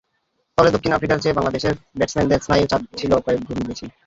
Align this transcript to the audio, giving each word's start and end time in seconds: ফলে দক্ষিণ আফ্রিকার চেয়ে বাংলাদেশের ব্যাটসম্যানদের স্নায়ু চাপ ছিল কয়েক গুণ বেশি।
ফলে 0.57 0.69
দক্ষিণ 0.71 0.91
আফ্রিকার 0.93 1.21
চেয়ে 1.21 1.37
বাংলাদেশের 1.37 1.73
ব্যাটসম্যানদের 1.97 2.43
স্নায়ু 2.45 2.65
চাপ 2.67 2.81
ছিল 2.99 3.11
কয়েক 3.25 3.41
গুণ 3.47 3.59
বেশি। 3.69 3.85